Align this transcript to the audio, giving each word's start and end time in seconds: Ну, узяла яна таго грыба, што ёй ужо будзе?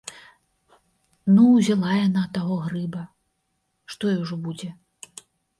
Ну, 1.33 1.43
узяла 1.57 1.91
яна 2.07 2.23
таго 2.37 2.55
грыба, 2.65 3.03
што 3.97 4.03
ёй 4.15 4.21
ужо 4.27 4.35
будзе? 4.49 4.69